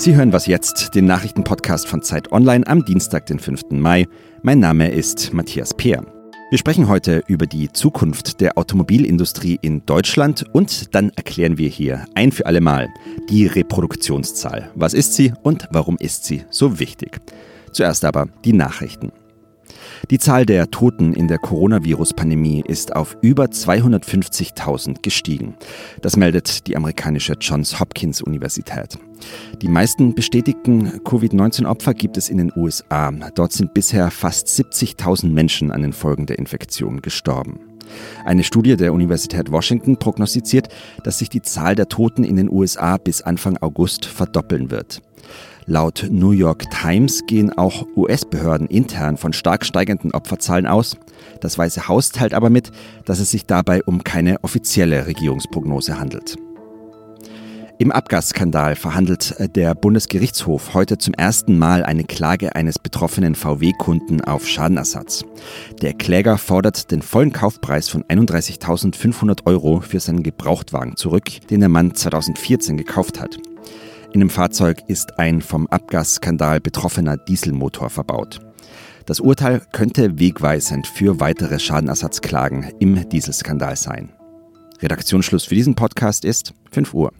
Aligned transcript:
Sie 0.00 0.16
hören 0.16 0.32
was 0.32 0.46
jetzt, 0.46 0.94
den 0.94 1.04
Nachrichtenpodcast 1.04 1.86
von 1.86 2.00
Zeit 2.00 2.32
Online 2.32 2.66
am 2.66 2.86
Dienstag, 2.86 3.26
den 3.26 3.38
5. 3.38 3.64
Mai. 3.72 4.08
Mein 4.40 4.58
Name 4.58 4.90
ist 4.90 5.34
Matthias 5.34 5.74
Peer. 5.74 6.02
Wir 6.48 6.56
sprechen 6.56 6.88
heute 6.88 7.22
über 7.26 7.44
die 7.44 7.70
Zukunft 7.70 8.40
der 8.40 8.56
Automobilindustrie 8.56 9.58
in 9.60 9.84
Deutschland 9.84 10.46
und 10.54 10.94
dann 10.94 11.10
erklären 11.16 11.58
wir 11.58 11.68
hier 11.68 12.06
ein 12.14 12.32
für 12.32 12.46
alle 12.46 12.62
Mal 12.62 12.88
die 13.28 13.44
Reproduktionszahl. 13.46 14.70
Was 14.74 14.94
ist 14.94 15.12
sie 15.12 15.34
und 15.42 15.68
warum 15.70 15.98
ist 15.98 16.24
sie 16.24 16.44
so 16.48 16.78
wichtig? 16.78 17.20
Zuerst 17.70 18.06
aber 18.06 18.26
die 18.46 18.54
Nachrichten. 18.54 19.12
Die 20.08 20.18
Zahl 20.18 20.46
der 20.46 20.70
Toten 20.70 21.12
in 21.12 21.28
der 21.28 21.38
Coronavirus-Pandemie 21.38 22.64
ist 22.66 22.96
auf 22.96 23.16
über 23.20 23.44
250.000 23.44 25.02
gestiegen. 25.02 25.56
Das 26.00 26.16
meldet 26.16 26.66
die 26.66 26.76
amerikanische 26.76 27.34
Johns 27.38 27.78
Hopkins 27.78 28.22
Universität. 28.22 28.98
Die 29.60 29.68
meisten 29.68 30.14
bestätigten 30.14 31.04
Covid-19-Opfer 31.04 31.94
gibt 31.94 32.16
es 32.16 32.30
in 32.30 32.38
den 32.38 32.52
USA. 32.56 33.12
Dort 33.34 33.52
sind 33.52 33.74
bisher 33.74 34.10
fast 34.10 34.48
70.000 34.48 35.28
Menschen 35.28 35.70
an 35.70 35.82
den 35.82 35.92
Folgen 35.92 36.26
der 36.26 36.38
Infektion 36.38 37.02
gestorben. 37.02 37.69
Eine 38.24 38.44
Studie 38.44 38.76
der 38.76 38.92
Universität 38.92 39.50
Washington 39.50 39.96
prognostiziert, 39.96 40.68
dass 41.04 41.18
sich 41.18 41.28
die 41.28 41.42
Zahl 41.42 41.74
der 41.74 41.88
Toten 41.88 42.24
in 42.24 42.36
den 42.36 42.50
USA 42.50 42.96
bis 42.96 43.22
Anfang 43.22 43.56
August 43.58 44.06
verdoppeln 44.06 44.70
wird. 44.70 45.02
Laut 45.66 46.08
New 46.10 46.32
York 46.32 46.64
Times 46.70 47.26
gehen 47.26 47.56
auch 47.56 47.86
US-Behörden 47.94 48.66
intern 48.66 49.16
von 49.16 49.32
stark 49.32 49.64
steigenden 49.64 50.12
Opferzahlen 50.12 50.66
aus. 50.66 50.96
Das 51.40 51.58
Weiße 51.58 51.86
Haus 51.86 52.10
teilt 52.10 52.34
aber 52.34 52.50
mit, 52.50 52.72
dass 53.04 53.20
es 53.20 53.30
sich 53.30 53.46
dabei 53.46 53.82
um 53.84 54.02
keine 54.02 54.42
offizielle 54.42 55.06
Regierungsprognose 55.06 56.00
handelt. 56.00 56.36
Im 57.80 57.92
Abgasskandal 57.92 58.76
verhandelt 58.76 59.34
der 59.56 59.74
Bundesgerichtshof 59.74 60.74
heute 60.74 60.98
zum 60.98 61.14
ersten 61.14 61.56
Mal 61.56 61.82
eine 61.82 62.04
Klage 62.04 62.54
eines 62.54 62.78
betroffenen 62.78 63.34
VW-Kunden 63.34 64.20
auf 64.20 64.46
Schadenersatz. 64.46 65.24
Der 65.80 65.94
Kläger 65.94 66.36
fordert 66.36 66.90
den 66.90 67.00
vollen 67.00 67.32
Kaufpreis 67.32 67.88
von 67.88 68.04
31.500 68.04 69.46
Euro 69.46 69.80
für 69.80 69.98
seinen 69.98 70.22
Gebrauchtwagen 70.22 70.98
zurück, 70.98 71.30
den 71.48 71.60
der 71.60 71.70
Mann 71.70 71.94
2014 71.94 72.76
gekauft 72.76 73.18
hat. 73.18 73.38
In 74.12 74.20
dem 74.20 74.28
Fahrzeug 74.28 74.82
ist 74.86 75.18
ein 75.18 75.40
vom 75.40 75.66
Abgasskandal 75.68 76.60
betroffener 76.60 77.16
Dieselmotor 77.16 77.88
verbaut. 77.88 78.40
Das 79.06 79.20
Urteil 79.20 79.62
könnte 79.72 80.18
wegweisend 80.18 80.86
für 80.86 81.18
weitere 81.18 81.58
Schadenersatzklagen 81.58 82.74
im 82.78 83.08
Dieselskandal 83.08 83.76
sein. 83.76 84.12
Redaktionsschluss 84.82 85.44
für 85.44 85.54
diesen 85.54 85.74
Podcast 85.74 86.26
ist 86.26 86.52
5 86.72 86.92
Uhr. 86.92 87.12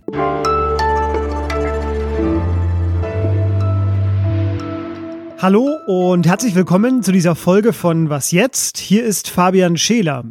Hallo 5.42 5.78
und 5.86 6.26
herzlich 6.26 6.54
willkommen 6.54 7.02
zu 7.02 7.12
dieser 7.12 7.34
Folge 7.34 7.72
von 7.72 8.10
Was 8.10 8.30
jetzt? 8.30 8.76
Hier 8.76 9.02
ist 9.04 9.30
Fabian 9.30 9.78
Scheler. 9.78 10.24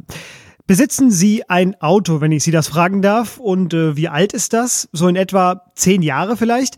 Besitzen 0.67 1.09
Sie 1.09 1.49
ein 1.49 1.73
Auto, 1.81 2.21
wenn 2.21 2.31
ich 2.31 2.43
Sie 2.43 2.51
das 2.51 2.67
fragen 2.67 3.01
darf? 3.01 3.39
Und 3.39 3.73
äh, 3.73 3.97
wie 3.97 4.07
alt 4.07 4.33
ist 4.33 4.53
das? 4.53 4.87
So 4.91 5.07
in 5.07 5.15
etwa 5.15 5.63
zehn 5.73 6.03
Jahre 6.03 6.37
vielleicht? 6.37 6.75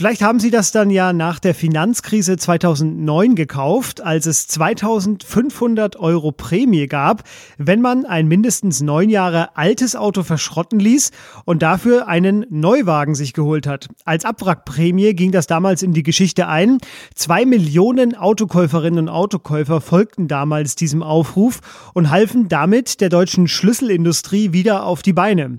Vielleicht 0.00 0.22
haben 0.22 0.40
Sie 0.40 0.50
das 0.50 0.72
dann 0.72 0.88
ja 0.88 1.12
nach 1.12 1.40
der 1.40 1.54
Finanzkrise 1.54 2.38
2009 2.38 3.34
gekauft, 3.34 4.00
als 4.00 4.24
es 4.24 4.46
2500 4.48 5.96
Euro 5.96 6.32
Prämie 6.32 6.86
gab, 6.86 7.22
wenn 7.58 7.82
man 7.82 8.06
ein 8.06 8.26
mindestens 8.26 8.80
neun 8.80 9.10
Jahre 9.10 9.58
altes 9.58 9.96
Auto 9.96 10.22
verschrotten 10.22 10.80
ließ 10.80 11.10
und 11.44 11.60
dafür 11.60 12.08
einen 12.08 12.46
Neuwagen 12.48 13.14
sich 13.14 13.34
geholt 13.34 13.66
hat. 13.66 13.88
Als 14.06 14.24
Abwrackprämie 14.24 15.12
ging 15.12 15.32
das 15.32 15.46
damals 15.46 15.82
in 15.82 15.92
die 15.92 16.02
Geschichte 16.02 16.48
ein. 16.48 16.78
Zwei 17.14 17.44
Millionen 17.44 18.16
Autokäuferinnen 18.16 19.00
und 19.00 19.08
Autokäufer 19.10 19.82
folgten 19.82 20.28
damals 20.28 20.76
diesem 20.76 21.02
Aufruf 21.02 21.60
und 21.92 22.08
halfen 22.08 22.48
damit 22.48 23.02
der 23.02 23.10
deutschen 23.10 23.48
Schlüsselindustrie 23.48 24.54
wieder 24.54 24.86
auf 24.86 25.02
die 25.02 25.12
Beine. 25.12 25.58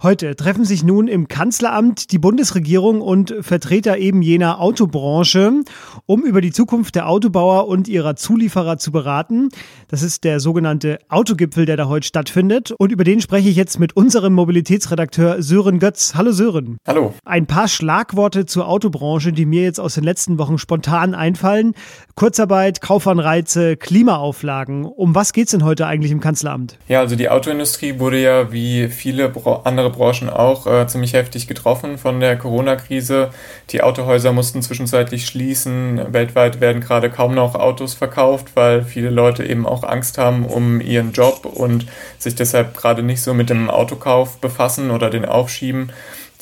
Heute 0.00 0.36
treffen 0.36 0.64
sich 0.64 0.84
nun 0.84 1.08
im 1.08 1.26
Kanzleramt 1.26 2.12
die 2.12 2.20
Bundesregierung 2.20 3.00
und 3.00 3.34
Vertreter 3.40 3.98
eben 3.98 4.22
jener 4.22 4.60
Autobranche, 4.60 5.64
um 6.06 6.22
über 6.24 6.40
die 6.40 6.52
Zukunft 6.52 6.94
der 6.94 7.08
Autobauer 7.08 7.66
und 7.66 7.88
ihrer 7.88 8.14
Zulieferer 8.14 8.78
zu 8.78 8.92
beraten. 8.92 9.48
Das 9.88 10.04
ist 10.04 10.22
der 10.22 10.38
sogenannte 10.38 11.00
Autogipfel, 11.08 11.66
der 11.66 11.76
da 11.76 11.88
heute 11.88 12.06
stattfindet. 12.06 12.70
Und 12.78 12.92
über 12.92 13.02
den 13.02 13.20
spreche 13.20 13.48
ich 13.48 13.56
jetzt 13.56 13.80
mit 13.80 13.96
unserem 13.96 14.34
Mobilitätsredakteur 14.34 15.42
Sören 15.42 15.80
Götz. 15.80 16.14
Hallo 16.14 16.30
Sören. 16.30 16.78
Hallo. 16.86 17.12
Ein 17.24 17.48
paar 17.48 17.66
Schlagworte 17.66 18.46
zur 18.46 18.68
Autobranche, 18.68 19.32
die 19.32 19.46
mir 19.46 19.64
jetzt 19.64 19.80
aus 19.80 19.94
den 19.94 20.04
letzten 20.04 20.38
Wochen 20.38 20.58
spontan 20.58 21.16
einfallen. 21.16 21.74
Kurzarbeit, 22.14 22.80
Kaufanreize, 22.80 23.76
Klimaauflagen. 23.76 24.84
Um 24.84 25.16
was 25.16 25.32
geht 25.32 25.46
es 25.46 25.50
denn 25.50 25.64
heute 25.64 25.88
eigentlich 25.88 26.12
im 26.12 26.20
Kanzleramt? 26.20 26.78
Ja, 26.86 27.00
also 27.00 27.16
die 27.16 27.28
Autoindustrie 27.28 27.98
wurde 27.98 28.22
ja 28.22 28.52
wie 28.52 28.86
viele 28.86 29.32
andere 29.64 29.87
andere 29.88 29.90
Branchen 29.90 30.28
auch 30.28 30.66
äh, 30.66 30.86
ziemlich 30.86 31.14
heftig 31.14 31.46
getroffen 31.46 31.98
von 31.98 32.20
der 32.20 32.36
Corona-Krise. 32.36 33.30
Die 33.70 33.82
Autohäuser 33.82 34.32
mussten 34.32 34.62
zwischenzeitlich 34.62 35.26
schließen. 35.26 36.12
Weltweit 36.12 36.60
werden 36.60 36.80
gerade 36.80 37.10
kaum 37.10 37.34
noch 37.34 37.54
Autos 37.54 37.94
verkauft, 37.94 38.48
weil 38.54 38.82
viele 38.82 39.10
Leute 39.10 39.44
eben 39.44 39.66
auch 39.66 39.82
Angst 39.82 40.18
haben 40.18 40.44
um 40.44 40.80
ihren 40.80 41.12
Job 41.12 41.44
und 41.44 41.86
sich 42.18 42.34
deshalb 42.34 42.76
gerade 42.76 43.02
nicht 43.02 43.22
so 43.22 43.34
mit 43.34 43.50
dem 43.50 43.70
Autokauf 43.70 44.38
befassen 44.38 44.90
oder 44.90 45.10
den 45.10 45.24
aufschieben. 45.24 45.92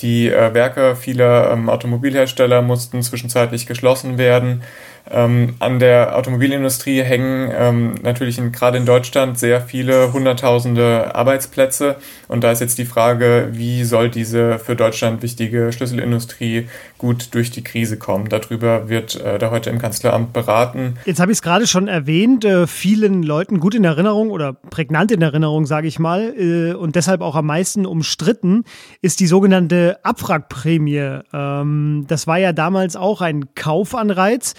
Die 0.00 0.28
äh, 0.28 0.52
Werke 0.52 0.94
vieler 0.94 1.50
ähm, 1.52 1.70
Automobilhersteller 1.70 2.60
mussten 2.62 3.02
zwischenzeitlich 3.02 3.66
geschlossen 3.66 4.18
werden. 4.18 4.62
Ähm, 5.08 5.54
an 5.60 5.78
der 5.78 6.16
Automobilindustrie 6.16 7.02
hängen 7.02 7.50
ähm, 7.56 7.94
natürlich 8.02 8.38
in, 8.38 8.50
gerade 8.50 8.78
in 8.78 8.86
Deutschland 8.86 9.38
sehr 9.38 9.60
viele 9.60 10.12
Hunderttausende 10.12 11.14
Arbeitsplätze. 11.14 11.96
Und 12.26 12.42
da 12.42 12.50
ist 12.50 12.60
jetzt 12.60 12.78
die 12.78 12.84
Frage, 12.84 13.50
wie 13.52 13.84
soll 13.84 14.10
diese 14.10 14.58
für 14.58 14.74
Deutschland 14.74 15.22
wichtige 15.22 15.72
Schlüsselindustrie 15.72 16.68
gut 16.98 17.34
durch 17.34 17.52
die 17.52 17.62
Krise 17.62 17.98
kommen? 17.98 18.28
Darüber 18.28 18.88
wird 18.88 19.20
äh, 19.20 19.38
da 19.38 19.50
heute 19.50 19.70
im 19.70 19.78
Kanzleramt 19.78 20.32
beraten. 20.32 20.96
Jetzt 21.04 21.20
habe 21.20 21.30
ich 21.30 21.38
es 21.38 21.42
gerade 21.42 21.68
schon 21.68 21.86
erwähnt, 21.86 22.44
äh, 22.44 22.66
vielen 22.66 23.22
Leuten 23.22 23.60
gut 23.60 23.76
in 23.76 23.84
Erinnerung 23.84 24.30
oder 24.30 24.54
prägnant 24.54 25.12
in 25.12 25.22
Erinnerung, 25.22 25.66
sage 25.66 25.86
ich 25.86 26.00
mal, 26.00 26.34
äh, 26.36 26.74
und 26.74 26.96
deshalb 26.96 27.20
auch 27.20 27.36
am 27.36 27.46
meisten 27.46 27.86
umstritten, 27.86 28.64
ist 29.02 29.20
die 29.20 29.28
sogenannte 29.28 29.98
Abwrackprämie. 30.02 31.20
Ähm, 31.32 32.06
das 32.08 32.26
war 32.26 32.38
ja 32.38 32.52
damals 32.52 32.96
auch 32.96 33.20
ein 33.20 33.54
Kaufanreiz. 33.54 34.54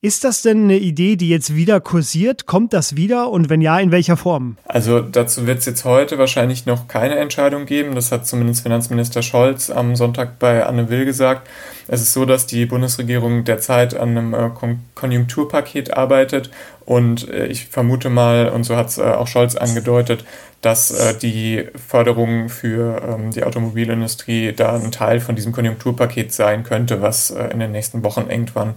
Ist 0.00 0.22
das 0.22 0.42
denn 0.42 0.62
eine 0.62 0.76
Idee, 0.76 1.16
die 1.16 1.28
jetzt 1.28 1.56
wieder 1.56 1.80
kursiert? 1.80 2.46
Kommt 2.46 2.72
das 2.72 2.94
wieder 2.94 3.32
und 3.32 3.50
wenn 3.50 3.60
ja, 3.60 3.80
in 3.80 3.90
welcher 3.90 4.16
Form? 4.16 4.56
Also 4.64 5.00
dazu 5.00 5.48
wird 5.48 5.58
es 5.58 5.66
jetzt 5.66 5.84
heute 5.84 6.18
wahrscheinlich 6.18 6.66
noch 6.66 6.86
keine 6.86 7.16
Entscheidung 7.16 7.66
geben. 7.66 7.96
Das 7.96 8.12
hat 8.12 8.24
zumindest 8.24 8.62
Finanzminister 8.62 9.22
Scholz 9.22 9.70
am 9.70 9.96
Sonntag 9.96 10.38
bei 10.38 10.64
Anne 10.64 10.88
Will 10.88 11.04
gesagt. 11.04 11.48
Es 11.88 12.00
ist 12.00 12.12
so, 12.12 12.26
dass 12.26 12.46
die 12.46 12.64
Bundesregierung 12.64 13.42
derzeit 13.42 13.96
an 13.96 14.16
einem 14.16 14.34
äh, 14.34 14.50
Konjunkturpaket 14.94 15.92
arbeitet 15.94 16.52
und 16.84 17.28
äh, 17.28 17.46
ich 17.48 17.66
vermute 17.66 18.08
mal, 18.08 18.50
und 18.50 18.62
so 18.62 18.76
hat 18.76 18.90
es 18.90 18.98
äh, 18.98 19.02
auch 19.02 19.26
Scholz 19.26 19.56
angedeutet, 19.56 20.24
dass 20.62 21.18
die 21.22 21.66
Förderung 21.88 22.48
für 22.48 23.02
ähm, 23.02 23.30
die 23.32 23.42
Automobilindustrie 23.42 24.52
da 24.52 24.74
ein 24.74 24.92
Teil 24.92 25.18
von 25.18 25.34
diesem 25.34 25.50
Konjunkturpaket 25.50 26.32
sein 26.32 26.62
könnte, 26.62 27.02
was 27.02 27.30
in 27.30 27.58
den 27.58 27.72
nächsten 27.72 28.02
Wochen 28.04 28.26
irgendwann 28.28 28.74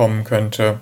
kommen 0.00 0.24
könnte. 0.24 0.80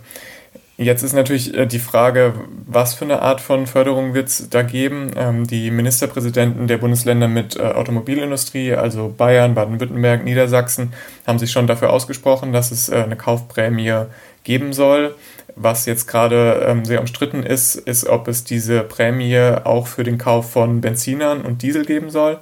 Jetzt 0.77 1.03
ist 1.03 1.13
natürlich 1.13 1.53
äh, 1.53 1.67
die 1.67 1.81
Frage, 1.81 2.35
was 2.69 2.95
für 2.95 3.05
eine 3.05 3.21
Art 3.21 3.41
von 3.41 3.67
Förderung 3.67 4.15
wird 4.15 4.29
es 4.29 4.49
da 4.49 4.63
geben? 4.63 5.11
Ähm, 5.17 5.45
die 5.45 5.73
Ministerpräsidenten 5.73 6.69
der 6.69 6.79
Bundesländer 6.79 7.27
mit 7.27 7.57
äh, 7.57 7.63
Automobilindustrie, 7.63 8.75
also 8.75 9.13
Bayern, 9.19 9.55
Baden-Württemberg, 9.55 10.23
Niedersachsen, 10.23 10.93
haben 11.27 11.41
sich 11.41 11.51
schon 11.51 11.67
dafür 11.67 11.93
ausgesprochen, 11.93 12.53
dass 12.53 12.71
es 12.71 12.89
äh, 12.91 12.95
eine 12.95 13.17
Kaufprämie 13.17 14.05
geben 14.45 14.73
soll. 14.73 15.17
Was 15.57 15.85
jetzt 15.87 16.07
gerade 16.07 16.65
ähm, 16.69 16.85
sehr 16.85 17.01
umstritten 17.01 17.43
ist, 17.43 17.75
ist, 17.75 18.07
ob 18.07 18.29
es 18.29 18.45
diese 18.45 18.85
Prämie 18.85 19.37
auch 19.65 19.89
für 19.89 20.05
den 20.05 20.17
Kauf 20.17 20.53
von 20.53 20.81
Benzinern 20.81 21.41
und 21.41 21.63
Diesel 21.63 21.85
geben 21.87 22.11
soll 22.11 22.39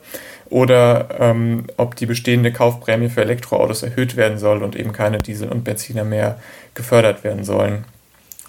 oder 0.50 1.08
ähm, 1.18 1.64
ob 1.76 1.96
die 1.96 2.06
bestehende 2.06 2.52
Kaufprämie 2.52 3.08
für 3.08 3.22
Elektroautos 3.22 3.82
erhöht 3.82 4.16
werden 4.16 4.38
soll 4.38 4.62
und 4.62 4.76
eben 4.76 4.92
keine 4.92 5.18
Diesel 5.18 5.48
und 5.48 5.64
Benziner 5.64 6.04
mehr 6.04 6.38
gefördert 6.76 7.24
werden 7.24 7.42
sollen. 7.42 7.84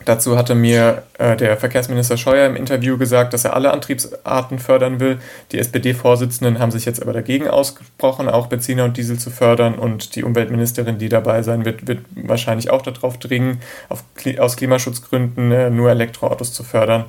Dazu 0.06 0.38
hatte 0.38 0.54
mir 0.54 1.04
äh, 1.18 1.36
der 1.36 1.58
Verkehrsminister 1.58 2.18
Scheuer 2.18 2.46
im 2.46 2.56
Interview 2.56 2.98
gesagt, 2.98 3.34
dass 3.34 3.46
er 3.46 3.56
alle 3.56 3.72
Antriebsarten 3.72 4.60
fördern 4.60 5.00
will. 5.00 5.18
Die 5.52 5.58
SPD-Vorsitzenden 5.58 6.60
haben 6.60 6.72
sich 6.72 6.86
jetzt 6.86 7.02
aber 7.02 7.14
dagegen 7.14 7.48
ausgesprochen, 7.48 8.30
auch 8.30 8.46
Benziner 8.46 8.86
und 8.86 8.96
Diesel 8.96 9.18
zu 9.18 9.32
fördern. 9.32 9.74
Und 9.74 10.16
die 10.16 10.24
Umweltministerin, 10.24 11.00
die 11.00 11.10
dabei 11.10 11.42
sein 11.42 11.66
wird, 11.66 11.88
wird 11.88 12.02
wahrscheinlich 12.16 12.70
auch 12.70 12.84
darauf 12.84 13.18
dringen, 13.18 13.60
auf, 13.90 14.04
aus 14.38 14.56
Klimaschutzgründen 14.56 15.52
äh, 15.52 15.70
nur 15.72 15.90
Elektroautos 15.90 16.54
zu 16.54 16.64
fördern. 16.64 17.06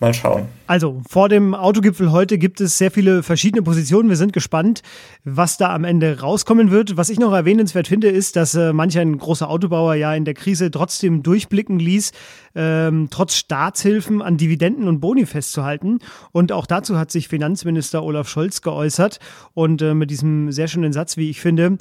Mal 0.00 0.14
schauen. 0.14 0.48
Also, 0.66 1.02
vor 1.08 1.28
dem 1.28 1.54
Autogipfel 1.54 2.10
heute 2.10 2.38
gibt 2.38 2.60
es 2.60 2.78
sehr 2.78 2.90
viele 2.90 3.22
verschiedene 3.22 3.62
Positionen. 3.62 4.08
Wir 4.08 4.16
sind 4.16 4.32
gespannt, 4.32 4.82
was 5.24 5.58
da 5.58 5.74
am 5.74 5.84
Ende 5.84 6.20
rauskommen 6.20 6.70
wird. 6.70 6.96
Was 6.96 7.10
ich 7.10 7.18
noch 7.18 7.32
erwähnenswert 7.32 7.88
finde, 7.88 8.08
ist, 8.08 8.36
dass 8.36 8.54
äh, 8.54 8.72
manch 8.72 8.98
ein 8.98 9.18
großer 9.18 9.48
Autobauer 9.48 9.94
ja 9.94 10.14
in 10.14 10.24
der 10.24 10.34
Krise 10.34 10.70
trotzdem 10.70 11.22
durchblicken 11.22 11.78
ließ, 11.78 12.12
ähm, 12.54 13.08
trotz 13.10 13.34
Staatshilfen 13.36 14.22
an 14.22 14.36
Dividenden 14.36 14.88
und 14.88 15.00
Boni 15.00 15.26
festzuhalten. 15.26 15.98
Und 16.32 16.52
auch 16.52 16.66
dazu 16.66 16.98
hat 16.98 17.10
sich 17.10 17.28
Finanzminister 17.28 18.02
Olaf 18.02 18.28
Scholz 18.28 18.62
geäußert 18.62 19.18
und 19.54 19.82
äh, 19.82 19.94
mit 19.94 20.10
diesem 20.10 20.50
sehr 20.50 20.68
schönen 20.68 20.92
Satz, 20.92 21.16
wie 21.16 21.30
ich 21.30 21.40
finde, 21.40 21.76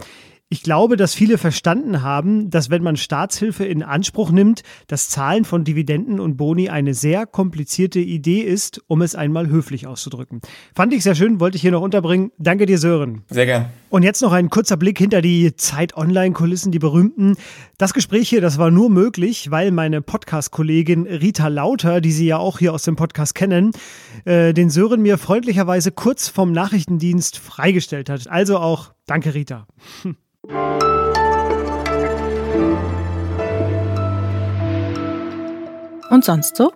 ich 0.52 0.64
glaube, 0.64 0.98
dass 0.98 1.14
viele 1.14 1.38
verstanden 1.38 2.02
haben, 2.02 2.50
dass 2.50 2.72
wenn 2.72 2.82
man 2.82 2.98
Staatshilfe 2.98 3.66
in 3.66 3.84
Anspruch 3.84 4.32
nimmt, 4.32 4.64
das 4.88 5.08
Zahlen 5.08 5.46
von 5.46 5.64
Dividenden 5.64 6.20
und 6.20 6.38
Boni 6.38 6.70
eine 6.70 6.96
sehr 6.96 7.28
komplizierte 7.28 8.00
Idee 8.00 8.42
ist, 8.42 8.82
um 8.88 9.04
es 9.04 9.14
einmal 9.14 9.48
höflich 9.48 9.86
auszudrücken. 9.86 10.42
Fand 10.74 10.92
ich 10.92 11.04
sehr 11.04 11.14
schön, 11.14 11.40
wollte 11.40 11.56
ich 11.56 11.62
hier 11.62 11.72
noch 11.72 11.84
unterbringen. 11.84 12.32
Danke 12.40 12.66
dir, 12.66 12.80
Sören. 12.80 13.22
Sehr 13.30 13.46
gern. 13.46 13.68
Und 13.92 14.02
jetzt 14.02 14.24
noch 14.24 14.32
ein 14.32 14.50
kurzer 14.50 14.76
Blick 14.76 14.98
hinter 14.98 15.22
die 15.22 15.56
Zeit-Online-Kulissen, 15.56 16.72
die 16.72 16.80
berühmten. 16.80 17.36
Das 17.78 17.94
Gespräch 17.94 18.28
hier, 18.28 18.42
das 18.42 18.58
war 18.58 18.72
nur 18.72 18.90
möglich, 18.90 19.52
weil 19.52 19.70
meine 19.72 20.02
Podcast-Kollegin 20.02 21.06
Rita 21.06 21.48
Lauter, 21.48 22.02
die 22.02 22.12
Sie 22.12 22.26
ja 22.26 22.38
auch 22.38 22.58
hier 22.58 22.74
aus 22.74 22.84
dem 22.84 22.96
Podcast 22.96 23.36
kennen, 23.36 23.72
äh, 24.26 24.54
den 24.54 24.72
Sören 24.72 25.04
mir 25.04 25.20
freundlicherweise 25.20 25.92
kurz 25.92 26.28
vom 26.28 26.52
Nachrichtendienst 26.52 27.38
freigestellt 27.38 28.10
hat. 28.10 28.28
Also 28.28 28.58
auch 28.58 28.92
danke, 29.10 29.34
Rita. 29.34 29.66
Und 36.10 36.26
sonst 36.26 36.56
so? 36.56 36.72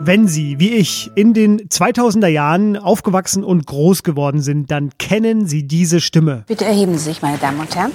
Wenn 0.00 0.26
Sie, 0.26 0.58
wie 0.58 0.70
ich, 0.70 1.10
in 1.14 1.34
den 1.34 1.68
2000er 1.68 2.26
Jahren 2.26 2.76
aufgewachsen 2.76 3.44
und 3.44 3.66
groß 3.66 4.02
geworden 4.02 4.40
sind, 4.40 4.70
dann 4.70 4.90
kennen 4.98 5.46
Sie 5.46 5.66
diese 5.66 6.00
Stimme. 6.00 6.44
Bitte 6.46 6.64
erheben 6.64 6.98
Sie 6.98 7.04
sich, 7.04 7.22
meine 7.22 7.38
Damen 7.38 7.60
und 7.60 7.74
Herren. 7.74 7.92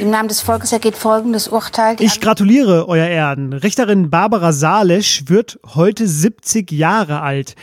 Im 0.00 0.10
Namen 0.10 0.28
des 0.28 0.40
Volkes 0.40 0.72
ergeht 0.72 0.96
folgendes 0.96 1.48
Urteil. 1.48 1.96
Ich 1.98 2.20
gratuliere, 2.20 2.88
Euer 2.88 3.06
Erden. 3.08 3.52
Richterin 3.52 4.10
Barbara 4.10 4.52
Salesch 4.52 5.24
wird 5.26 5.58
heute 5.74 6.06
70 6.06 6.70
Jahre 6.72 7.20
alt. 7.20 7.56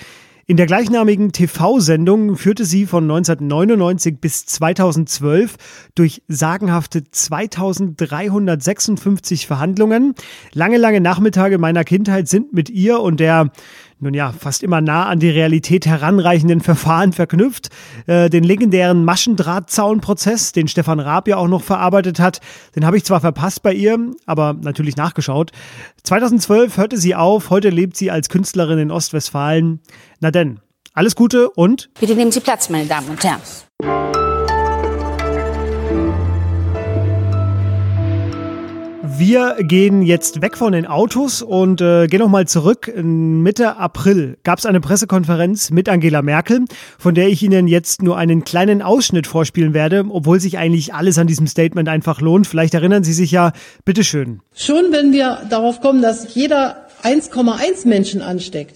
In 0.47 0.57
der 0.57 0.67
gleichnamigen 0.67 1.31
TV-Sendung 1.31 2.35
führte 2.35 2.65
sie 2.65 2.85
von 2.85 3.05
1999 3.05 4.21
bis 4.21 4.45
2012 4.45 5.55
durch 5.95 6.21
sagenhafte 6.27 7.03
2356 7.03 9.47
Verhandlungen. 9.47 10.13
Lange, 10.53 10.77
lange 10.77 11.01
Nachmittage 11.01 11.57
meiner 11.57 11.83
Kindheit 11.83 12.27
sind 12.27 12.53
mit 12.53 12.69
ihr 12.69 12.99
und 12.99 13.19
der 13.19 13.49
nun 13.99 14.13
ja, 14.13 14.31
fast 14.31 14.63
immer 14.63 14.81
nah 14.81 15.05
an 15.05 15.19
die 15.19 15.29
Realität 15.29 15.85
heranreichenden 15.85 16.61
Verfahren 16.61 17.13
verknüpft. 17.13 17.69
Äh, 18.07 18.29
den 18.29 18.43
legendären 18.43 19.05
Maschendrahtzaunprozess, 19.05 20.51
den 20.51 20.67
Stefan 20.67 20.99
Raab 20.99 21.27
ja 21.27 21.37
auch 21.37 21.47
noch 21.47 21.63
verarbeitet 21.63 22.19
hat, 22.19 22.41
den 22.75 22.85
habe 22.85 22.97
ich 22.97 23.05
zwar 23.05 23.21
verpasst 23.21 23.63
bei 23.63 23.73
ihr, 23.73 23.97
aber 24.25 24.53
natürlich 24.53 24.97
nachgeschaut. 24.97 25.51
2012 26.03 26.77
hörte 26.77 26.97
sie 26.97 27.15
auf, 27.15 27.49
heute 27.49 27.69
lebt 27.69 27.95
sie 27.95 28.11
als 28.11 28.29
Künstlerin 28.29 28.79
in 28.79 28.91
Ostwestfalen. 28.91 29.79
Na 30.19 30.31
denn, 30.31 30.59
alles 30.93 31.15
Gute 31.15 31.49
und... 31.49 31.89
Bitte 31.99 32.15
nehmen 32.15 32.31
Sie 32.31 32.39
Platz, 32.39 32.69
meine 32.69 32.87
Damen 32.87 33.09
und 33.09 33.23
Herren. 33.23 34.24
Wir 39.17 39.55
gehen 39.59 40.01
jetzt 40.01 40.41
weg 40.41 40.57
von 40.57 40.73
den 40.73 40.85
Autos 40.85 41.41
und 41.41 41.79
äh, 41.79 42.07
gehen 42.07 42.19
nochmal 42.19 42.47
zurück. 42.47 42.91
Mitte 43.01 43.77
April 43.77 44.37
gab 44.43 44.59
es 44.59 44.65
eine 44.65 44.81
Pressekonferenz 44.81 45.69
mit 45.71 45.87
Angela 45.87 46.21
Merkel, 46.21 46.65
von 46.97 47.15
der 47.15 47.29
ich 47.29 47.41
Ihnen 47.41 47.67
jetzt 47.67 48.01
nur 48.01 48.17
einen 48.17 48.43
kleinen 48.43 48.81
Ausschnitt 48.81 49.27
vorspielen 49.27 49.73
werde, 49.73 50.05
obwohl 50.09 50.39
sich 50.39 50.57
eigentlich 50.57 50.93
alles 50.93 51.17
an 51.17 51.27
diesem 51.27 51.47
Statement 51.47 51.87
einfach 51.87 52.19
lohnt. 52.19 52.47
Vielleicht 52.47 52.73
erinnern 52.73 53.03
Sie 53.03 53.13
sich 53.13 53.31
ja, 53.31 53.53
bitteschön. 53.85 54.41
Schon 54.53 54.91
wenn 54.91 55.13
wir 55.13 55.39
darauf 55.49 55.79
kommen, 55.79 56.01
dass 56.01 56.33
jeder 56.35 56.87
1,1 57.03 57.87
Menschen 57.87 58.21
ansteckt, 58.21 58.75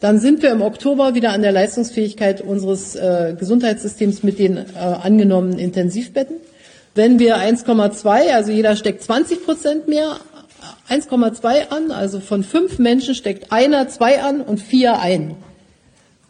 dann 0.00 0.18
sind 0.18 0.42
wir 0.42 0.50
im 0.50 0.62
Oktober 0.62 1.14
wieder 1.14 1.32
an 1.32 1.42
der 1.42 1.52
Leistungsfähigkeit 1.52 2.40
unseres 2.40 2.96
äh, 2.96 3.36
Gesundheitssystems 3.38 4.22
mit 4.22 4.38
den 4.38 4.56
äh, 4.56 4.62
angenommenen 4.76 5.58
Intensivbetten. 5.58 6.36
Wenn 6.98 7.20
wir 7.20 7.36
1,2, 7.36 8.34
also 8.34 8.50
jeder 8.50 8.74
steckt 8.74 9.04
20 9.04 9.44
Prozent 9.44 9.86
mehr, 9.86 10.16
1,2 10.88 11.68
an, 11.68 11.92
also 11.92 12.18
von 12.18 12.42
fünf 12.42 12.80
Menschen 12.80 13.14
steckt 13.14 13.52
einer 13.52 13.86
zwei 13.86 14.20
an 14.20 14.40
und 14.40 14.60
vier 14.60 14.98
ein. 14.98 15.36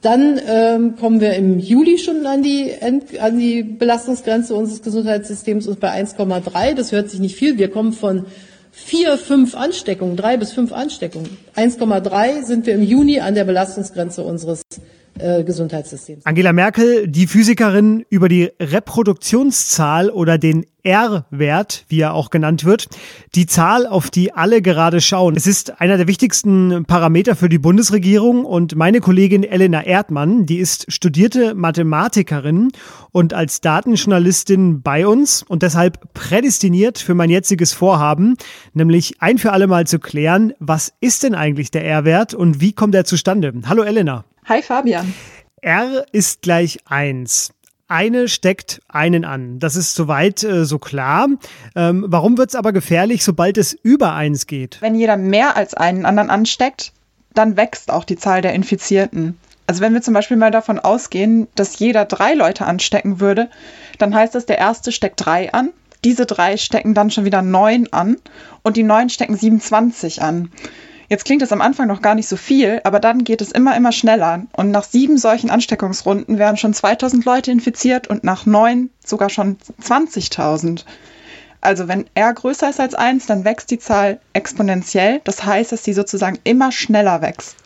Dann 0.03 0.39
ähm, 0.47 0.97
kommen 0.97 1.23
wir 1.23 1.33
im 1.33 1.59
Juli 1.59 1.97
schon 1.97 2.27
an 2.27 2.43
die, 2.43 2.75
an 2.83 3.39
die 3.39 3.63
Belastungsgrenze 3.63 4.55
unseres 4.55 4.83
Gesundheitssystems 4.83 5.67
und 5.69 5.81
bei 5.81 5.89
1,3, 6.03 6.75
das 6.75 6.93
hört 6.93 7.09
sich 7.09 7.21
nicht 7.21 7.37
viel, 7.37 7.57
wir 7.57 7.71
kommen 7.71 7.95
von 7.95 8.27
vier, 8.71 9.17
fünf 9.17 9.55
Ansteckungen, 9.55 10.19
drei 10.19 10.37
bis 10.37 10.53
fünf 10.53 10.73
Ansteckungen. 10.73 11.39
1,3 11.57 12.45
sind 12.45 12.67
wir 12.67 12.75
im 12.75 12.83
Juni 12.83 13.21
an 13.21 13.35
der 13.35 13.45
Belastungsgrenze 13.45 14.23
unseres 14.23 14.61
äh, 15.19 15.45
Gesundheitssystems. 15.45 16.25
Angela 16.27 16.53
Merkel, 16.53 17.09
die 17.09 17.27
Physikerin 17.27 18.05
über 18.09 18.29
die 18.29 18.51
Reproduktionszahl 18.61 20.11
oder 20.11 20.39
den 20.39 20.67
R-Wert, 20.83 21.85
wie 21.89 22.01
er 22.01 22.15
auch 22.15 22.31
genannt 22.31 22.65
wird, 22.65 22.89
die 23.35 23.47
Zahl, 23.47 23.87
auf 23.87 24.11
die 24.11 24.33
alle 24.33 24.63
gerade 24.63 25.01
schauen. 25.01 25.37
Es 25.37 25.47
ist 25.47 25.81
einer 25.81 25.99
der 25.99 26.07
wichtigsten 26.07 26.85
Parameter 26.87 27.37
für 27.37 27.49
die 27.49 27.59
Bundesregierung 27.59 28.45
und 28.45 28.75
meine 28.75 29.01
Kollegin 29.01 29.43
Elena 29.43 29.85
Erdmann, 29.85 30.47
die 30.47 30.59
ist 30.59 30.91
studierte 30.91 31.55
Mathematikerin 31.55 32.71
und 33.13 33.35
als 33.35 33.61
Datenjournalistin 33.61 34.81
bei 34.81 35.07
uns 35.07 35.43
und 35.43 35.63
deshalb 35.63 36.15
prädestiniert 36.15 36.99
für 36.99 37.15
mein 37.15 37.29
jetziges 37.29 37.75
Vorhaben, 37.75 38.37
nämlich 38.73 39.21
ein 39.21 39.37
für 39.39 39.53
alle 39.53 39.67
Mal 39.67 39.87
zu 39.87 39.99
klären, 39.99 40.55
was 40.59 40.95
ist 41.01 41.23
denn 41.23 41.35
eigentlich 41.35 41.71
der 41.71 41.85
R-Wert 41.85 42.33
und 42.33 42.61
wie 42.61 42.73
kommt 42.73 42.95
er 42.95 43.05
zustande? 43.05 43.53
Hallo 43.67 43.83
Elena. 43.83 44.25
Hi 44.49 44.63
Fabian. 44.63 45.13
R 45.61 46.07
ist 46.11 46.41
gleich 46.41 46.79
1. 46.87 47.53
Eine 47.87 48.29
steckt 48.29 48.81
einen 48.89 49.27
an. 49.27 49.59
Das 49.59 49.77
ist 49.77 49.95
soweit 49.95 50.43
äh, 50.43 50.65
so 50.65 50.79
klar. 50.79 51.29
Ähm, 51.77 52.07
warum 52.09 52.39
wird 52.39 52.49
es 52.49 52.55
aber 52.55 52.73
gefährlich, 52.73 53.25
sobald 53.25 53.59
es 53.59 53.75
über 53.75 54.15
1 54.15 54.47
geht? 54.47 54.79
Wenn 54.81 54.95
jeder 54.95 55.19
mehr 55.19 55.55
als 55.55 55.75
einen 55.75 56.07
anderen 56.07 56.31
ansteckt, 56.31 56.93
dann 57.35 57.59
wächst 57.59 57.91
auch 57.91 58.05
die 58.05 58.17
Zahl 58.17 58.41
der 58.41 58.55
Infizierten. 58.55 59.39
Also 59.67 59.83
wenn 59.83 59.93
wir 59.93 60.01
zum 60.01 60.15
Beispiel 60.15 60.39
mal 60.39 60.51
davon 60.51 60.79
ausgehen, 60.79 61.49
dass 61.55 61.79
jeder 61.79 62.07
drei 62.07 62.33
Leute 62.33 62.65
anstecken 62.65 63.21
würde, 63.21 63.51
dann 63.99 64.15
heißt 64.15 64.35
das, 64.35 64.47
der 64.47 64.57
erste 64.57 64.93
steckt 64.93 65.23
drei 65.23 65.53
an, 65.53 65.73
diese 66.05 66.25
drei 66.25 66.57
stecken 66.57 66.95
dann 66.95 67.11
schon 67.11 67.27
wieder 67.27 67.43
neun 67.43 67.93
an 67.93 68.17
und 68.63 68.79
die 68.79 68.83
neun 68.83 69.11
stecken 69.11 69.37
27 69.37 70.23
an. 70.23 70.51
Jetzt 71.09 71.25
klingt 71.25 71.41
es 71.41 71.53
am 71.53 71.63
Anfang 71.63 71.89
noch 71.89 72.03
gar 72.03 72.15
nicht 72.15 72.29
so 72.29 72.37
viel, 72.37 72.81
aber 72.85 73.01
dann 73.01 73.25
geht 73.25 73.41
es 73.41 73.51
immer, 73.51 73.75
immer 73.77 73.93
schneller. 73.93 74.43
Und 74.53 74.71
nach 74.71 74.85
sieben 74.85 75.17
solchen 75.17 75.49
Ansteckungsrunden 75.49 76.39
werden 76.39 76.59
schon 76.59 76.75
2000 76.75 77.25
Leute 77.25 77.51
infiziert 77.51 78.09
und 78.09 78.25
nach 78.25 78.45
neun 78.45 78.91
sogar 79.05 79.31
schon 79.31 79.57
20.000. 79.83 80.85
Also 81.63 81.89
wenn 81.89 82.05
R 82.15 82.33
größer 82.35 82.69
ist 82.69 82.79
als 82.79 82.95
1, 82.95 83.27
dann 83.27 83.45
wächst 83.45 83.71
die 83.71 83.79
Zahl 83.79 84.21
exponentiell. 84.35 85.21
Das 85.25 85.45
heißt, 85.45 85.73
dass 85.73 85.83
sie 85.83 85.95
sozusagen 85.95 86.39
immer 86.45 86.73
schneller 86.73 87.23
wächst. 87.23 87.57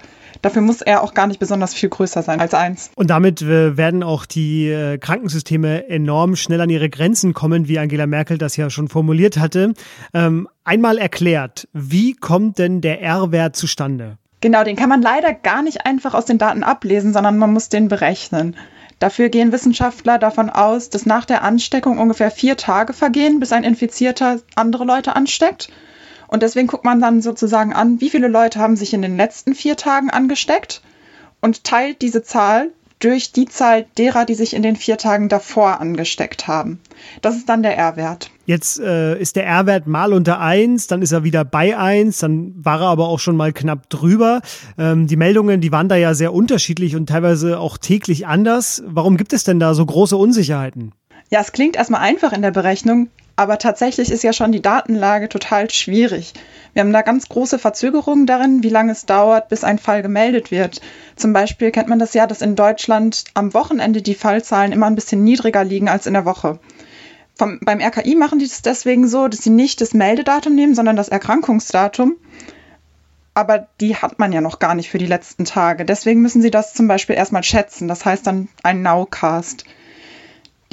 Dafür 0.43 0.63
muss 0.63 0.83
er 0.83 1.03
auch 1.03 1.15
gar 1.15 1.29
nicht 1.29 1.39
besonders 1.39 1.73
viel 1.73 1.89
größer 1.89 2.23
sein 2.23 2.41
als 2.41 2.53
eins. 2.53 2.91
Und 2.97 3.11
damit 3.11 3.43
äh, 3.43 3.77
werden 3.77 4.03
auch 4.03 4.27
die 4.27 4.69
äh, 4.69 4.99
Krankensysteme 4.99 5.89
enorm 5.89 6.35
schnell 6.35 6.61
an 6.61 6.69
ihre 6.69 6.91
Grenzen 6.91 7.33
kommen, 7.33 7.69
wie 7.69 7.79
Angela 7.79 8.07
Merkel 8.07 8.39
das 8.39 8.57
ja 8.57 8.69
schon 8.69 8.89
formuliert 8.89 9.39
hatte. 9.39 9.75
Ähm, 10.13 10.49
einmal 10.65 10.99
erklärt, 10.99 11.69
wie 11.73 12.15
kommt 12.15 12.59
denn 12.59 12.81
der 12.81 13.01
R-Wert 13.01 13.55
zustande? 13.55 14.19
Genau, 14.41 14.65
den 14.65 14.75
kann 14.75 14.89
man 14.89 15.01
leider 15.01 15.33
gar 15.33 15.63
nicht 15.63 15.87
einfach 15.87 16.15
aus 16.15 16.25
den 16.25 16.39
Daten 16.39 16.65
ablesen, 16.65 17.13
sondern 17.13 17.39
man 17.39 17.53
muss 17.53 17.69
den 17.69 17.87
berechnen. 17.87 18.57
Dafür 18.99 19.29
gehen 19.29 19.53
Wissenschaftler 19.53 20.19
davon 20.19 20.51
aus, 20.51 20.91
dass 20.91 21.07
nach 21.07 21.25
der 21.25 21.43
Ansteckung 21.45 21.99
ungefähr 21.99 22.33
vier 22.33 22.57
Tage 22.57 22.93
vergehen, 22.93 23.39
bis 23.39 23.53
ein 23.53 23.65
Infizierter 23.65 24.41
andere 24.57 24.85
Leute 24.85 25.15
ansteckt. 25.15 25.71
Und 26.33 26.43
deswegen 26.43 26.67
guckt 26.67 26.87
man 26.87 26.99
dann 26.99 27.21
sozusagen 27.21 27.75
an, 27.75 28.01
wie 28.01 28.09
viele 28.09 28.27
Leute 28.27 28.59
haben 28.59 28.75
sich 28.75 28.95
in 28.95 29.03
den 29.03 29.19
letzten 29.19 29.55
vier 29.55 29.77
Tagen 29.77 30.09
angesteckt 30.09 30.81
und 31.43 31.63
teilt 31.63 32.01
diese 32.01 32.23
Zahl 32.23 32.71
durch 33.01 33.33
die 33.33 33.45
Zahl 33.45 33.85
derer, 33.99 34.25
die 34.25 34.35
sich 34.35 34.55
in 34.55 34.63
den 34.63 34.77
vier 34.77 34.97
Tagen 34.97 35.29
davor 35.29 35.79
angesteckt 35.79 36.49
haben. 36.49 36.81
Das 37.21 37.37
ist 37.37 37.51
dann 37.51 37.63
der 37.63 37.77
R-Wert. 37.77 38.31
Jetzt 38.47 38.81
äh, 38.81 39.21
ist 39.21 39.37
der 39.37 39.45
R-Wert 39.45 39.87
mal 39.87 40.15
unter 40.15 40.41
1, 40.41 40.87
dann 40.87 41.03
ist 41.03 41.13
er 41.13 41.23
wieder 41.23 41.45
bei 41.45 41.77
1, 41.77 42.21
dann 42.21 42.55
war 42.57 42.81
er 42.81 42.89
aber 42.89 43.09
auch 43.09 43.21
schon 43.21 43.37
mal 43.37 43.53
knapp 43.53 43.91
drüber. 43.91 44.41
Ähm, 44.79 45.09
die 45.09 45.17
Meldungen, 45.17 45.61
die 45.61 45.71
waren 45.71 45.91
da 45.91 45.97
ja 45.97 46.15
sehr 46.15 46.33
unterschiedlich 46.33 46.97
und 46.97 47.11
teilweise 47.11 47.61
auch 47.61 47.77
täglich 47.77 48.27
anders. 48.27 48.83
Warum 48.87 49.19
gibt 49.19 49.35
es 49.35 49.45
denn 49.45 49.61
da 49.61 49.75
so 49.75 49.85
große 49.85 50.17
Unsicherheiten? 50.17 50.93
Ja, 51.29 51.41
es 51.41 51.53
klingt 51.53 51.77
erstmal 51.77 52.01
einfach 52.01 52.33
in 52.33 52.41
der 52.41 52.53
Berechnung, 52.53 53.09
aber 53.37 53.59
tatsächlich 53.59 54.11
ist 54.11 54.23
ja 54.23 54.33
schon 54.33 54.53
die 54.53 54.63
Datenlage 54.63 55.29
total 55.29 55.71
schwierig. 55.71 56.35
Wir 56.75 56.81
haben 56.81 56.93
da 56.93 57.03
ganz 57.03 57.29
große 57.29 57.59
Verzögerungen 57.59 58.27
darin, 58.27 58.63
wie 58.63 58.69
lange 58.69 58.93
es 58.93 59.07
dauert, 59.07 59.49
bis 59.49 59.65
ein 59.65 59.79
Fall 59.79 60.03
gemeldet 60.03 60.51
wird. 60.51 60.81
Zum 61.17 61.33
Beispiel 61.33 61.71
kennt 61.71 61.89
man 61.89 61.99
das 61.99 62.15
ja, 62.15 62.27
dass 62.27 62.43
in 62.43 62.57
Deutschland 62.57 63.25
am 63.35 63.55
Wochenende 63.55 64.03
die 64.03 64.15
Fallzahlen 64.15 64.73
immer 64.73 64.87
ein 64.87 64.95
bisschen 64.95 65.25
niedriger 65.25 65.65
liegen 65.65 65.89
als 65.89 66.07
in 66.07 66.15
der 66.15 66.25
Woche. 66.25 66.59
Vom, 67.35 67.59
beim 67.63 67.81
RKI 67.81 68.15
machen 68.15 68.39
die 68.39 68.45
es 68.45 68.63
deswegen 68.63 69.09
so, 69.09 69.29
dass 69.29 69.43
sie 69.43 69.51
nicht 69.51 69.81
das 69.81 69.95
Meldedatum 69.95 70.55
nehmen, 70.55 70.75
sondern 70.75 70.97
das 70.97 71.09
Erkrankungsdatum. 71.09 72.17
Aber 73.35 73.69
die 73.81 73.97
hat 73.97 74.19
man 74.19 74.33
ja 74.33 74.43
noch 74.43 74.59
gar 74.59 74.75
nicht 74.75 74.91
für 74.91 74.99
die 74.99 75.07
letzten 75.07 75.47
Tage. 75.47 75.87
Deswegen 75.87 76.21
müssen 76.21 76.43
sie 76.43 76.51
das 76.51 76.75
zum 76.75 76.87
Beispiel 76.87 77.17
erstmal 77.17 77.43
schätzen. 77.43 77.89
Das 77.89 78.05
heißt 78.05 78.27
dann 78.27 78.49
ein 78.63 78.83
Nowcast. 78.83 79.65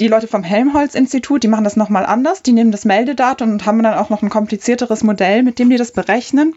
Die 0.00 0.08
Leute 0.08 0.28
vom 0.28 0.42
Helmholtz-Institut, 0.42 1.42
die 1.42 1.48
machen 1.48 1.64
das 1.64 1.76
nochmal 1.76 2.06
anders. 2.06 2.42
Die 2.42 2.52
nehmen 2.52 2.72
das 2.72 2.86
Meldedatum 2.86 3.50
und 3.50 3.66
haben 3.66 3.82
dann 3.82 3.98
auch 3.98 4.08
noch 4.08 4.22
ein 4.22 4.30
komplizierteres 4.30 5.04
Modell, 5.04 5.42
mit 5.42 5.58
dem 5.58 5.68
die 5.68 5.76
das 5.76 5.92
berechnen. 5.92 6.54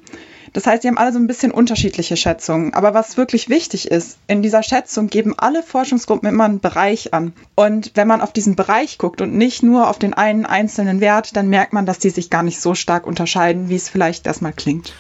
Das 0.54 0.66
heißt, 0.66 0.82
die 0.82 0.88
haben 0.88 0.98
alle 0.98 1.12
so 1.12 1.20
ein 1.20 1.28
bisschen 1.28 1.52
unterschiedliche 1.52 2.16
Schätzungen. 2.16 2.74
Aber 2.74 2.94
was 2.94 3.18
wirklich 3.18 3.50
wichtig 3.50 3.92
ist, 3.92 4.18
in 4.28 4.44
dieser 4.44 4.64
Schätzung 4.64 5.08
geben 5.08 5.34
alle 5.38 5.62
Forschungsgruppen 5.62 6.30
immer 6.30 6.46
einen 6.46 6.62
Bereich 6.62 7.14
an. 7.14 7.34
Und 7.56 7.92
wenn 7.96 8.08
man 8.08 8.22
auf 8.22 8.32
diesen 8.32 8.56
Bereich 8.56 8.98
guckt 8.98 9.20
und 9.20 9.36
nicht 9.36 9.62
nur 9.62 9.90
auf 9.90 10.00
den 10.00 10.14
einen 10.14 10.46
einzelnen 10.46 11.02
Wert, 11.02 11.36
dann 11.36 11.50
merkt 11.50 11.74
man, 11.74 11.86
dass 11.86 12.00
die 12.00 12.12
sich 12.12 12.30
gar 12.30 12.44
nicht 12.44 12.62
so 12.62 12.76
stark 12.76 13.06
unterscheiden, 13.06 13.68
wie 13.68 13.76
es 13.76 13.90
vielleicht 13.90 14.26
erstmal 14.26 14.54
klingt. 14.54 14.94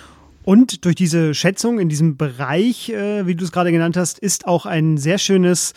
Und 0.43 0.83
durch 0.83 0.95
diese 0.95 1.33
Schätzung 1.33 1.79
in 1.79 1.87
diesem 1.87 2.17
Bereich, 2.17 2.89
äh, 2.89 3.25
wie 3.25 3.35
du 3.35 3.45
es 3.45 3.53
gerade 3.53 3.71
genannt 3.71 3.95
hast, 3.95 4.19
ist 4.19 4.47
auch 4.47 4.65
ein 4.65 4.97
sehr 4.97 5.17
schönes 5.17 5.73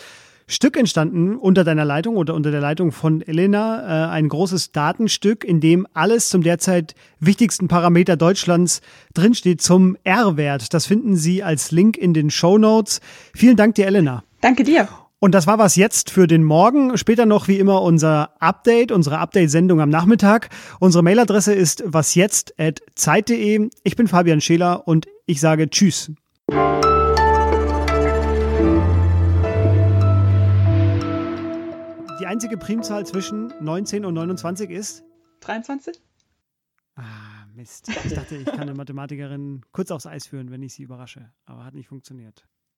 Stück 0.48 0.76
entstanden 0.76 1.36
unter 1.36 1.64
deiner 1.64 1.84
Leitung 1.84 2.16
oder 2.16 2.34
unter 2.34 2.52
der 2.52 2.60
Leitung 2.60 2.92
von 2.92 3.20
Elena. 3.20 4.06
Äh, 4.06 4.10
ein 4.10 4.28
großes 4.28 4.70
Datenstück, 4.70 5.44
in 5.44 5.60
dem 5.60 5.86
alles 5.92 6.28
zum 6.28 6.42
derzeit 6.42 6.94
wichtigsten 7.18 7.66
Parameter 7.66 8.16
Deutschlands 8.16 8.80
drinsteht 9.12 9.60
zum 9.60 9.96
R-Wert. 10.04 10.72
Das 10.72 10.86
finden 10.86 11.16
Sie 11.16 11.42
als 11.42 11.72
Link 11.72 11.96
in 11.96 12.14
den 12.14 12.30
Show 12.30 12.58
Notes. 12.58 13.00
Vielen 13.34 13.56
Dank 13.56 13.74
dir, 13.74 13.86
Elena. 13.86 14.22
Danke 14.40 14.62
dir. 14.62 14.88
Und 15.18 15.34
das 15.34 15.48
war 15.48 15.58
was 15.58 15.74
jetzt 15.74 16.10
für 16.10 16.28
den 16.28 16.44
Morgen. 16.44 16.96
Später 16.96 17.26
noch 17.26 17.48
wie 17.48 17.58
immer 17.58 17.82
unser 17.82 18.30
Update, 18.38 18.92
unsere 18.92 19.18
Update-Sendung 19.18 19.80
am 19.80 19.88
Nachmittag. 19.88 20.50
Unsere 20.78 21.02
Mailadresse 21.02 21.54
ist 21.54 21.82
wasjetzt.zeit.de. 21.86 23.70
Ich 23.82 23.96
bin 23.96 24.06
Fabian 24.06 24.40
Scheler 24.40 24.86
und 24.86 25.08
ich 25.24 25.40
sage 25.40 25.68
Tschüss. 25.70 26.12
Die 32.26 32.30
einzige 32.32 32.56
Primzahl 32.56 33.06
zwischen 33.06 33.52
19 33.60 34.04
und 34.04 34.14
29 34.14 34.68
ist? 34.68 35.04
23? 35.42 36.02
Ah, 36.96 37.04
Mist. 37.54 37.88
Ich 38.04 38.14
dachte, 38.14 38.34
ich 38.34 38.46
kann 38.46 38.62
eine 38.62 38.74
Mathematikerin 38.74 39.64
kurz 39.70 39.92
aufs 39.92 40.06
Eis 40.06 40.26
führen, 40.26 40.50
wenn 40.50 40.60
ich 40.60 40.74
sie 40.74 40.82
überrasche. 40.82 41.30
Aber 41.44 41.64
hat 41.64 41.74
nicht 41.74 41.86
funktioniert. 41.86 42.48